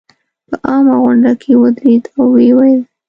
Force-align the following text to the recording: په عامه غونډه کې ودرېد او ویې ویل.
په 0.47 0.55
عامه 0.67 0.93
غونډه 1.01 1.31
کې 1.41 1.51
ودرېد 1.61 2.03
او 2.17 2.25
ویې 2.33 2.51
ویل. 2.57 2.81